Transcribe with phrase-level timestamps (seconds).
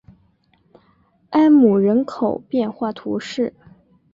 [1.29, 3.53] 埃姆人口变化图示